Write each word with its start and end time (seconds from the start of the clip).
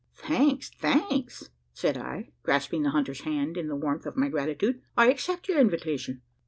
"Thanks 0.15 0.71
thanks!" 0.71 1.51
said 1.75 1.95
I, 1.95 2.31
grasping 2.41 2.81
the 2.81 2.89
hunter's 2.89 3.21
hand 3.21 3.55
in 3.55 3.67
the 3.67 3.75
warmth 3.75 4.07
of 4.07 4.17
my 4.17 4.29
gratitude. 4.29 4.81
"I 4.97 5.11
accept 5.11 5.47
your 5.47 5.59
invitation." 5.59 6.23